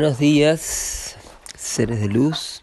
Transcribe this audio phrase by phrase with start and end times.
[0.00, 1.16] Buenos días,
[1.58, 2.62] seres de luz.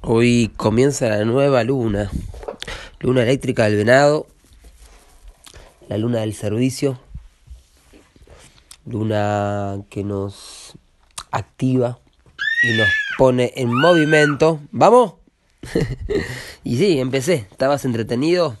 [0.00, 2.10] Hoy comienza la nueva luna,
[2.98, 4.26] luna eléctrica del venado,
[5.88, 6.98] la luna del servicio,
[8.86, 10.72] luna que nos
[11.30, 12.00] activa
[12.64, 14.58] y nos pone en movimiento.
[14.72, 15.14] ¿Vamos?
[16.64, 17.46] y sí, empecé.
[17.52, 18.56] ¿Estabas entretenido?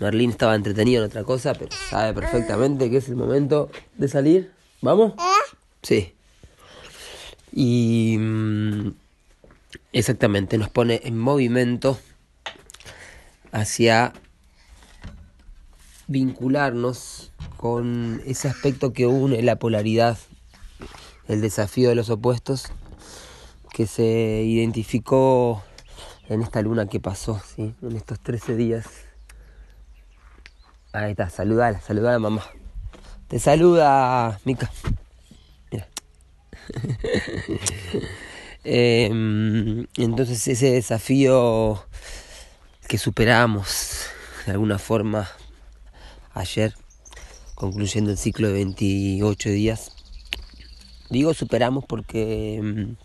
[0.00, 4.55] Marlene estaba entretenido en otra cosa, pero sabe perfectamente que es el momento de salir.
[4.86, 5.14] ¿Vamos?
[5.82, 6.14] Sí.
[7.52, 8.90] Y mm,
[9.92, 11.98] exactamente, nos pone en movimiento
[13.50, 14.12] hacia
[16.06, 20.18] vincularnos con ese aspecto que une la polaridad,
[21.26, 22.66] el desafío de los opuestos,
[23.72, 25.64] que se identificó
[26.28, 27.74] en esta luna que pasó, ¿sí?
[27.82, 28.86] en estos 13 días.
[30.92, 32.44] Ahí está, saludala, saludala mamá.
[33.28, 34.70] Te saluda Mica.
[35.72, 35.88] Mira.
[38.68, 41.80] Em, entonces ese desafío
[42.88, 44.08] que superamos
[44.44, 45.28] de alguna forma
[46.34, 46.74] ayer,
[47.54, 49.92] concluyendo el ciclo de 28 días,
[51.10, 52.96] digo superamos porque em,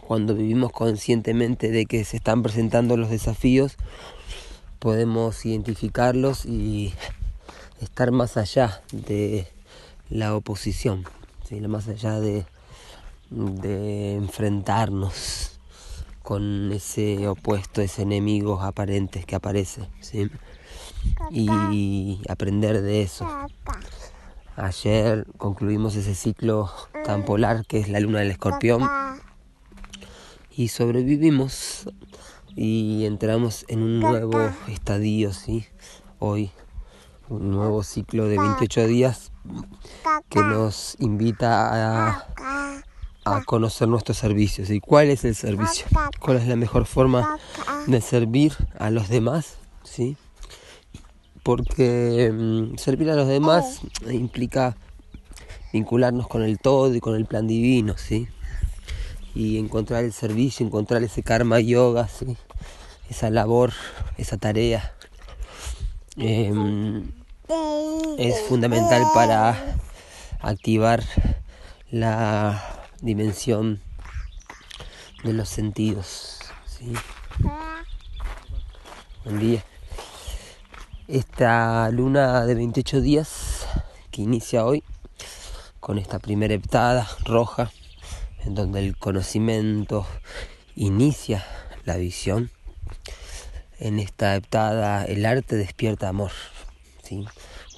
[0.00, 3.76] cuando vivimos conscientemente de que se están presentando los desafíos,
[4.78, 6.94] podemos identificarlos y
[7.80, 9.46] estar más allá de
[10.08, 11.04] la oposición,
[11.68, 12.46] más allá de,
[13.30, 15.58] de enfrentarnos
[16.22, 20.30] con ese opuesto, ese enemigo aparente que aparece, ¿sí?
[21.30, 23.26] y aprender de eso.
[24.56, 26.70] Ayer concluimos ese ciclo
[27.04, 28.82] tan polar que es la luna del escorpión
[30.50, 31.90] y sobrevivimos
[32.54, 35.66] y entramos en un nuevo estadio, ¿sí?
[36.18, 36.50] Hoy,
[37.28, 39.32] un nuevo ciclo de 28 días
[40.28, 42.26] que nos invita a,
[43.24, 44.70] a conocer nuestros servicios.
[44.70, 45.86] ¿Y cuál es el servicio?
[46.20, 47.38] ¿Cuál es la mejor forma
[47.86, 49.58] de servir a los demás?
[49.82, 50.16] ¿Sí?
[51.42, 54.76] Porque mm, servir a los demás implica
[55.72, 58.28] vincularnos con el todo y con el plan divino, ¿sí?
[59.34, 62.36] Y encontrar el servicio, encontrar ese karma yoga, ¿sí?
[63.10, 63.72] esa labor,
[64.18, 64.94] esa tarea,
[66.18, 67.10] em,
[68.18, 69.76] es fundamental para
[70.40, 71.02] activar
[71.90, 73.80] la dimensión
[75.24, 76.38] de los sentidos.
[76.66, 76.92] ¿sí?
[79.24, 79.64] Buen día.
[81.08, 83.66] Esta luna de 28 días
[84.10, 84.82] que inicia hoy
[85.80, 87.70] con esta primera heptada roja
[88.44, 90.06] en donde el conocimiento
[90.74, 91.44] inicia
[91.84, 92.50] la visión
[93.78, 96.32] en esta heptada el arte despierta amor,
[97.02, 97.24] ¿sí?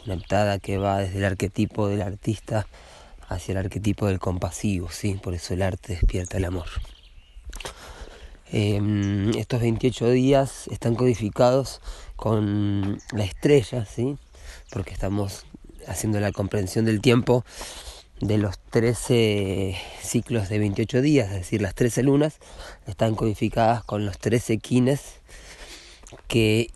[0.05, 2.67] una heptada que va desde el arquetipo del artista
[3.29, 5.15] hacia el arquetipo del compasivo, ¿sí?
[5.15, 6.67] por eso el arte despierta el amor.
[8.51, 11.83] Em, estos 28 días están codificados
[12.17, 14.17] con la estrella, ¿sí?
[14.71, 15.45] porque estamos
[15.87, 17.45] haciendo la comprensión del tiempo
[18.21, 22.39] de los 13 ciclos de 28 días, es decir, las 13 lunas,
[22.87, 25.21] están codificadas con los 13 quines
[26.27, 26.71] que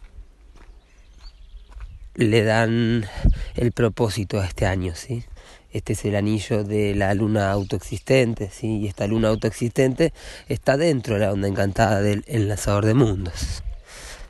[2.15, 3.07] le dan
[3.55, 5.25] el propósito a este año, ¿sí?
[5.73, 8.81] Este es el anillo de la luna autoexistente, ¿sí?
[8.81, 10.13] Y esta luna autoexistente
[10.49, 13.63] está dentro de la onda encantada del enlazador de mundos.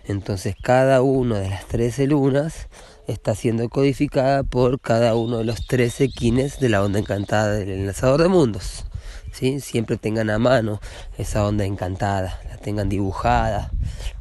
[0.04, 2.68] Entonces cada una de las 13 lunas
[3.08, 7.70] está siendo codificada por cada uno de los 13 quines de la onda encantada del
[7.70, 8.84] enlazador de mundos.
[9.32, 9.60] ¿Sí?
[9.60, 10.80] Siempre tengan a mano
[11.18, 13.70] esa onda encantada, la tengan dibujada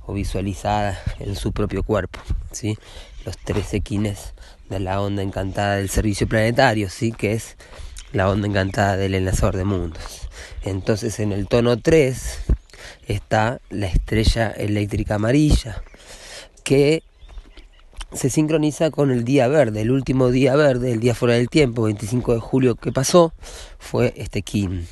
[0.05, 2.19] o visualizada en su propio cuerpo.
[2.51, 2.77] ¿sí?
[3.25, 4.33] Los 13 quines
[4.69, 7.11] de la onda encantada del servicio planetario, ¿sí?
[7.11, 7.57] que es
[8.13, 10.27] la onda encantada del enlazador de mundos.
[10.63, 12.39] Entonces en el tono 3
[13.07, 15.83] está la estrella eléctrica amarilla,
[16.63, 17.03] que
[18.13, 21.83] se sincroniza con el día verde, el último día verde, el día fuera del tiempo,
[21.83, 23.33] 25 de julio que pasó,
[23.79, 24.85] fue este Kin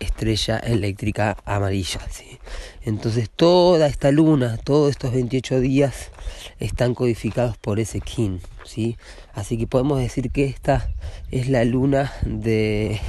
[0.00, 2.00] estrella eléctrica amarilla.
[2.10, 2.38] ¿sí?
[2.82, 6.10] Entonces toda esta luna, todos estos 28 días
[6.58, 8.40] están codificados por ese kin.
[8.64, 8.96] ¿sí?
[9.32, 10.90] Así que podemos decir que esta
[11.30, 13.00] es la luna de,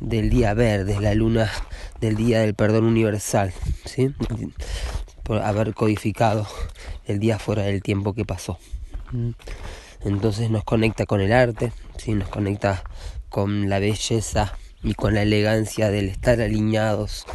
[0.00, 1.50] del día verde, es la luna
[2.00, 3.52] del día del perdón universal.
[3.84, 4.12] ¿sí?
[5.22, 6.46] Por haber codificado
[7.06, 8.58] el día fuera del tiempo que pasó.
[10.04, 12.12] Entonces nos conecta con el arte, ¿sí?
[12.12, 12.84] nos conecta
[13.28, 17.26] con la belleza y con la elegancia del estar alineados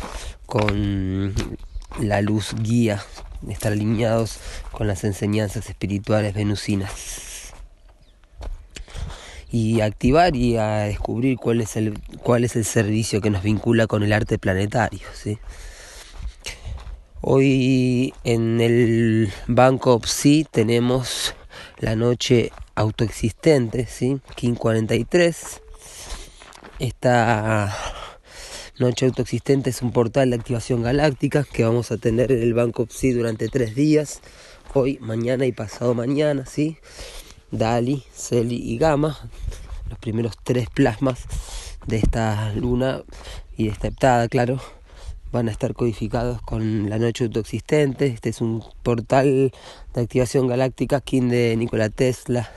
[0.45, 1.33] con
[1.99, 3.03] la luz guía,
[3.49, 4.39] estar alineados
[4.71, 7.27] con las enseñanzas espirituales venusinas.
[9.53, 13.85] y activar y a descubrir cuál es el, cuál es el servicio que nos vincula
[13.85, 15.01] con el arte planetario.
[15.13, 15.39] ¿sí?
[17.19, 21.35] Hoy en el Banco Psi tenemos
[21.79, 24.21] la noche autoexistente, ¿sí?
[24.35, 25.61] King 43.
[26.81, 27.71] Esta
[28.79, 32.87] noche autoexistente es un portal de activación galáctica que vamos a tener en el Banco
[32.89, 34.19] Psi durante tres días,
[34.73, 36.77] hoy, mañana y pasado mañana, ¿sí?
[37.51, 39.15] Dali, Celi y Gamma,
[39.91, 41.25] los primeros tres plasmas
[41.85, 43.03] de esta luna
[43.55, 44.59] y de esta heptada, claro,
[45.31, 48.07] van a estar codificados con la noche autoexistente.
[48.07, 49.51] Este es un portal
[49.93, 52.51] de activación galáctica King de Nikola Tesla,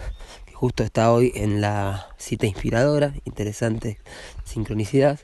[0.65, 3.99] justo está hoy en la cita inspiradora, interesante
[4.45, 5.21] sincronicidad.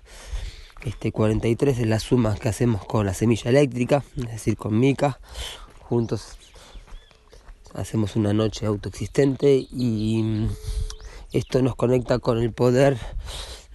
[0.85, 5.19] Este 43 es la suma que hacemos con la semilla eléctrica, es decir, con Mika.
[5.79, 6.37] Juntos
[7.73, 10.51] hacemos una noche autoexistente y mm,
[11.33, 12.99] esto nos conecta con el poder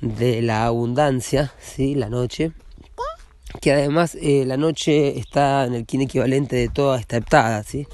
[0.02, 1.96] de la abundancia, ¿sí?
[1.96, 2.52] la noche.
[3.60, 7.64] Que además eh, la noche está en el kin equivalente de toda esta heptada.
[7.64, 7.88] ¿sí?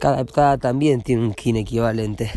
[0.00, 2.32] Cada heptada también tiene un kin equivalente.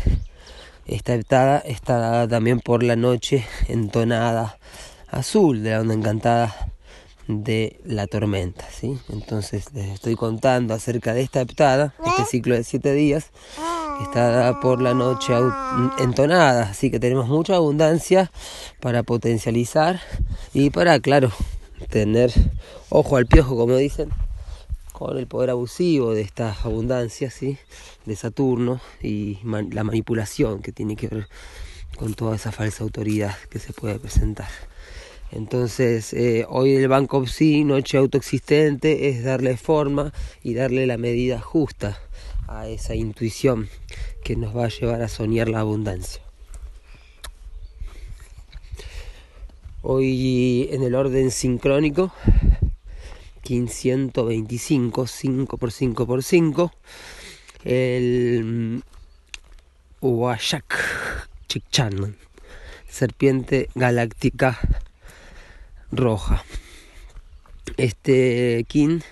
[0.88, 4.58] Esta heptada está dada también por la noche entonada
[5.06, 6.72] azul de la onda encantada
[7.26, 8.98] de la tormenta, ¿sí?
[9.10, 13.32] Entonces les estoy contando acerca de esta heptada, este ciclo de siete días,
[14.00, 15.34] está dada por la noche
[15.98, 18.30] entonada, así que tenemos mucha abundancia
[18.80, 20.00] para potencializar
[20.54, 21.30] y para, claro,
[21.90, 22.32] tener
[22.88, 24.08] ojo al piojo, como dicen,
[24.98, 27.56] con el poder abusivo de esta abundancia, ¿sí?
[28.04, 29.38] De Saturno y
[29.70, 31.28] la manipulación que tiene que ver
[31.96, 34.48] con toda esa falsa autoridad que se puede presentar.
[35.30, 40.12] Entonces, eh, hoy el Banco sí, noche autoexistente, es darle forma
[40.42, 42.00] y darle la medida justa
[42.48, 43.68] a esa intuición
[44.24, 46.22] que nos va a llevar a soñar la abundancia.
[49.82, 52.10] Hoy en el orden sincrónico,
[53.42, 56.72] 1525, 5 por 5 por 5,
[57.64, 58.82] el
[60.00, 60.74] Uayak
[61.48, 62.16] Chikchan,
[62.88, 64.58] serpiente galáctica
[65.90, 66.44] roja.
[67.76, 69.02] Este kin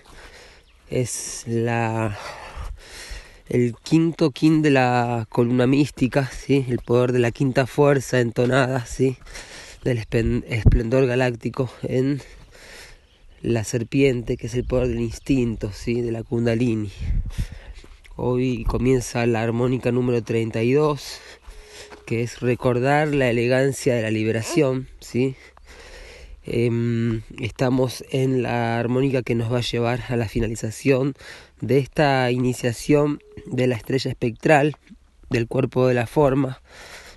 [0.89, 2.17] es la
[3.49, 6.67] el quinto kin de la columna mística, ¿sí?
[6.69, 9.17] el poder de la quinta fuerza entonada, ¿sí?
[9.85, 12.21] del esplendor galáctico en
[13.43, 16.01] la serpiente, que es el poder del instinto, ¿sí?
[16.01, 16.91] de la kundalini.
[18.17, 21.21] Hoy comienza la armónica número 32,
[22.07, 25.37] que es recordar la elegancia de la liberación, ¿sí?
[26.45, 31.15] Em, estamos en la armónica que nos va a llevar a la finalización
[31.61, 34.77] de esta iniciación de la estrella espectral,
[35.29, 36.63] del cuerpo de la forma,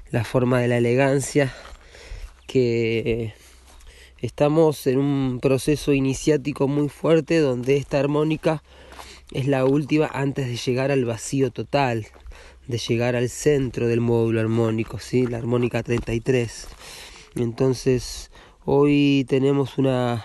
[0.09, 1.53] la forma de la elegancia,
[2.47, 3.33] que
[4.21, 8.63] estamos en un proceso iniciático muy fuerte donde esta armónica
[9.31, 12.07] es la última antes de llegar al vacío total,
[12.67, 15.27] de llegar al centro del módulo armónico, ¿sí?
[15.27, 16.67] la armónica 33.
[17.35, 18.29] Entonces,
[18.71, 20.23] Hoy tenemos una,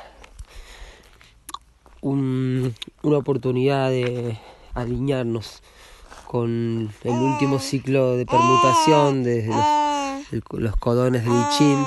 [2.02, 2.72] una
[3.16, 4.38] oportunidad de
[4.74, 5.62] alinearnos
[6.26, 9.48] con el último ciclo de permutación de
[10.58, 11.78] los, codones de Chin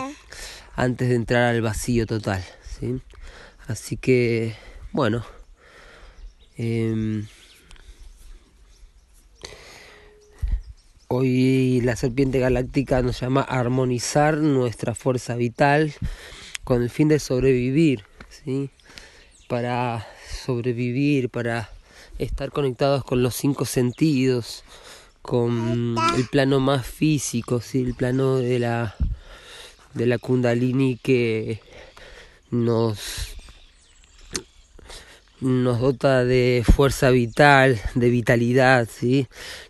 [0.77, 2.41] antes de entrar al vacío total.
[2.79, 3.01] ¿sí?
[3.67, 4.55] Así que,
[4.93, 5.25] bueno.
[6.55, 7.27] Em,
[11.07, 15.93] hoy la serpiente galáctica nos llama a armonizar nuestra fuerza vital
[16.63, 18.69] con el fin de sobrevivir, ¿sí?
[19.47, 20.07] Para
[20.45, 21.69] sobrevivir, para
[22.17, 24.63] estar conectados con los cinco sentidos,
[25.21, 27.81] con el plano más físico, ¿sí?
[27.81, 28.95] El plano de la
[29.97, 31.59] de la kundalini que
[32.51, 33.33] nos
[35.39, 39.27] nos dota de fuerza vital, de vitalidad, ¿sí?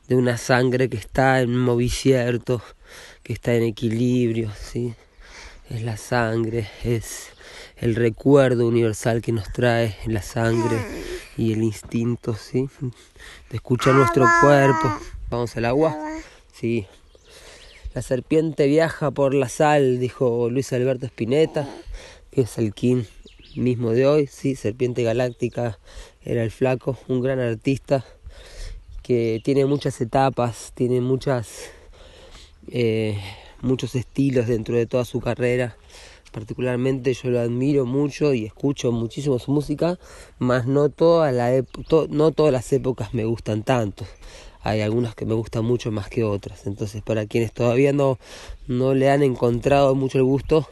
[0.08, 2.62] de una sangre que está en movimiento,
[3.24, 4.94] que está en equilibrio, ¿sí?
[5.70, 7.30] es la sangre, es
[7.78, 10.78] el recuerdo universal que nos trae la sangre
[11.38, 12.68] y el instinto, ¿sí?
[13.50, 14.98] De escuchar nuestro cuerpo.
[15.30, 15.96] Vamos al agua.
[16.54, 16.88] Sí.
[17.98, 21.68] La serpiente viaja por la sal, dijo Luis Alberto Spinetta,
[22.30, 23.06] que es el king
[23.56, 25.80] mismo de hoy, sí, Serpiente Galáctica
[26.22, 28.06] era el flaco, un gran artista
[29.02, 31.72] que tiene muchas etapas, tiene muchas
[32.68, 33.18] eh,
[33.62, 35.76] muchos estilos dentro de toda su carrera.
[36.32, 39.98] Particularmente yo lo admiro mucho y escucho muchísimo su música,
[40.38, 40.94] más no,
[41.32, 41.64] la
[42.10, 44.06] no todas las épocas me gustan tanto.
[44.68, 46.68] Hay algunas que me gustan mucho más que otras.
[46.68, 48.20] Entonces, para quienes todavía no,
[48.68, 50.68] no le han encontrado mucho el gusto,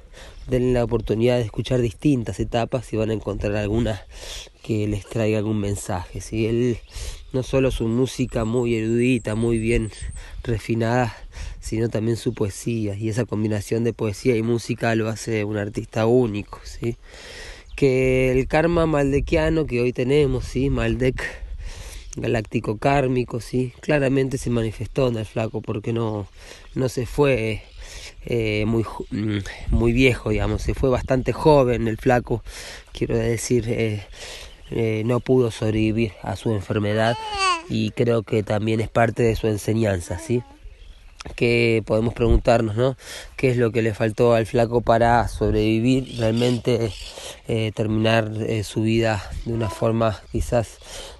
[0.47, 4.01] denle la oportunidad de escuchar distintas etapas y van a encontrar algunas
[4.63, 6.19] que les traiga algún mensaje.
[6.19, 6.45] ¿sí?
[6.45, 6.77] Él
[7.31, 9.91] no solo su música muy erudita, muy bien
[10.43, 11.15] refinada,
[11.61, 16.05] sino también su poesía y esa combinación de poesía y música lo hace un artista
[16.05, 16.59] único.
[16.65, 16.97] ¿sí?
[17.77, 20.69] Que el karma maldequiano que hoy tenemos, ¿sí?
[20.69, 21.44] Maldek
[22.15, 23.73] galáctico kármico, ¿sí?
[23.81, 26.27] claramente se manifestó en el flaco porque no,
[26.73, 27.63] no se fue
[28.25, 32.43] eh, muy, mm, muy viejo, digamos, se fue bastante joven el flaco,
[32.91, 34.03] quiero decir, eh,
[34.71, 37.15] eh, no pudo sobrevivir a su enfermedad
[37.69, 40.41] y creo que también es parte de su enseñanza, ¿sí?
[41.35, 42.97] Que podemos preguntarnos, ¿no?
[43.35, 46.91] ¿Qué es lo que le faltó al flaco para sobrevivir, realmente
[47.75, 48.31] terminar
[48.63, 50.77] su vida de una forma quizás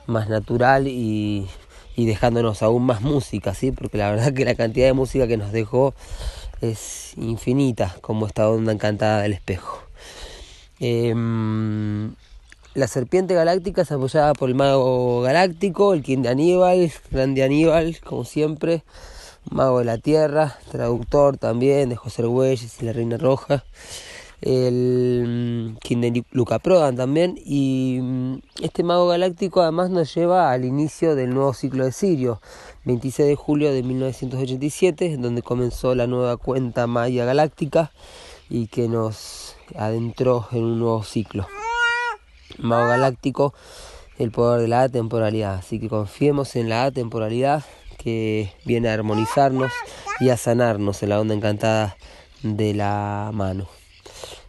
[0.07, 1.47] más natural y,
[1.95, 3.71] y, dejándonos aún más música, ¿sí?
[3.71, 5.93] Porque la verdad que la cantidad de música que nos dejó
[6.61, 9.81] es infinita como esta onda encantada del espejo.
[10.79, 12.13] Em,
[12.73, 17.97] la serpiente galáctica es apoyada por el mago galáctico, el king de Aníbal, grande Aníbal,
[18.01, 18.83] como siempre,
[19.51, 23.63] mago de la tierra, traductor también de José Arguelles y la Reina Roja,
[24.41, 30.65] el king de Luca Prodan también, y mm, este mago galáctico además nos lleva al
[30.65, 32.41] inicio del nuevo ciclo de Sirio,
[32.85, 37.91] 26 de julio de 1987, donde comenzó la nueva cuenta Maya Galáctica
[38.49, 41.47] y que nos adentró en un nuevo ciclo.
[42.57, 43.53] Mago Galáctico,
[44.17, 45.55] el poder de la atemporalidad.
[45.55, 47.63] Así que confiemos en la atemporalidad
[48.05, 49.71] que viene a armonizarnos
[50.19, 51.97] y a sanarnos en la onda encantada
[52.43, 53.67] de la mano.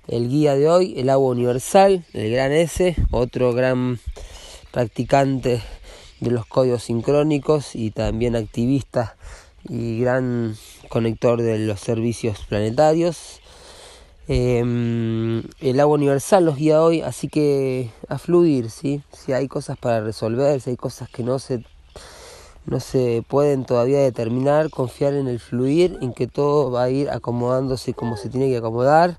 [0.08, 3.98] El guía de hoy, el agua universal, el gran S, otro gran
[4.72, 5.62] practicante
[6.20, 9.16] de los códigos sincrónicos y también activista
[9.66, 10.54] y gran
[10.90, 13.40] conector de los servicios planetarios.
[14.28, 19.00] Em, el agua universal los guía hoy, así que a fluir, ¿sí?
[19.12, 21.64] si hay cosas para resolver, si hay cosas que no se,
[22.66, 27.08] no se pueden todavía determinar, confiar en el fluir, en que todo va a ir
[27.11, 29.18] acomodándose como se tiene que acomodar,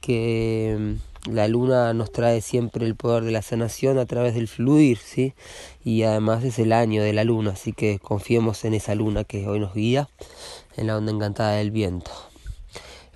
[0.00, 0.96] que
[1.30, 5.34] la luna nos trae siempre el poder de la sanación a través del fluir, ¿sí?
[5.84, 9.46] Y además es el año de la luna, así que confiemos en esa luna que
[9.48, 10.08] hoy nos guía,
[10.76, 12.10] en la onda encantada del viento.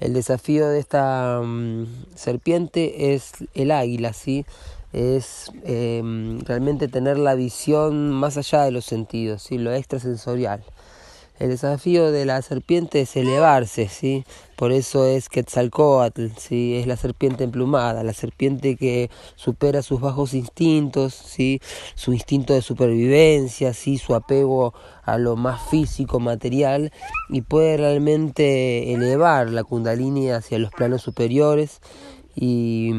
[0.00, 4.44] El desafío de esta mm, serpiente es el águila, ¿sí?
[4.92, 9.58] Es em, realmente tener la visión más allá de los sentidos, ¿sí?
[9.58, 10.62] Lo extrasensorial.
[11.42, 14.24] El desafío de la serpiente es elevarse, ¿sí?
[14.54, 16.76] Por eso es Quetzalcoatl, ¿sí?
[16.76, 21.60] Es la serpiente emplumada, la serpiente que supera sus bajos instintos, ¿sí?
[21.96, 23.98] Su instinto de supervivencia, ¿sí?
[23.98, 24.72] Su apego
[25.02, 26.92] a lo más físico, material
[27.28, 31.80] y puede realmente elevar la kundalini hacia los planos superiores
[32.36, 32.92] y,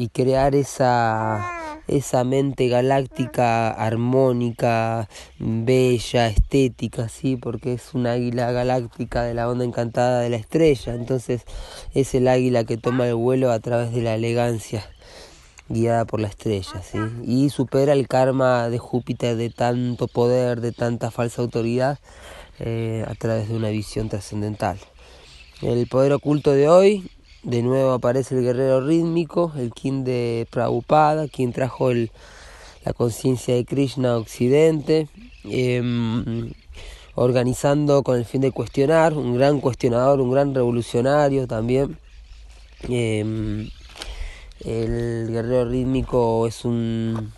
[0.00, 7.36] y crear esa esa mente galáctica, armónica, bella, estética, ¿sí?
[7.36, 11.42] porque es un águila galáctica de la onda encantada de la estrella, entonces
[11.92, 14.88] es el águila que toma el vuelo a través de la elegancia
[15.68, 16.98] guiada por la estrella, ¿sí?
[17.24, 21.98] y supera el karma de Júpiter de tanto poder, de tanta falsa autoridad,
[22.60, 24.78] eh, a través de una visión trascendental.
[25.60, 27.10] El poder oculto de hoy
[27.42, 32.10] de nuevo aparece el guerrero rítmico, el king de Prabhupada, quien trajo el,
[32.84, 35.08] la conciencia de Krishna a Occidente,
[35.44, 36.52] em,
[37.14, 41.98] organizando con el fin de cuestionar, un gran cuestionador, un gran revolucionario también.
[42.88, 43.68] Em,
[44.60, 47.32] el guerrero rítmico es un,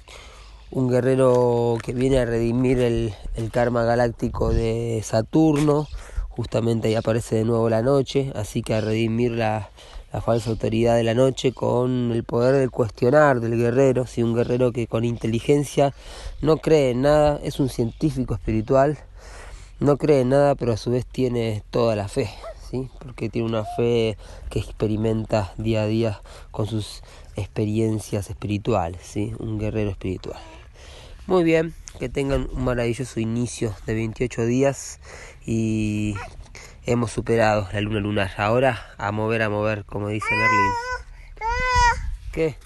[0.73, 5.87] un guerrero que viene a redimir el, el karma galáctico de Saturno,
[6.28, 9.71] justamente ahí aparece de nuevo la noche, así que a redimir la,
[10.21, 14.73] falsa autoridad de la noche con el poder de cuestionar del guerrero, si un guerrero
[14.73, 15.95] que con inteligencia
[16.40, 18.99] no cree en nada, es un científico espiritual,
[19.81, 22.31] no cree en nada, pero a su vez tiene toda la fe,
[22.71, 22.90] ¿sí?
[23.00, 24.19] porque tiene una fe
[24.50, 27.02] que experimenta día a día con sus
[27.37, 29.33] experiencias espirituales, ¿sí?
[29.38, 30.38] un guerrero espiritual.
[31.26, 34.99] Muy bien, que tengan un maravilloso inicio de 28 días
[35.47, 36.16] y
[36.84, 38.30] hemos superado la luna lunar.
[38.36, 40.72] Ahora a mover, a mover, como dice Merlin.
[42.32, 42.56] ¿Qué?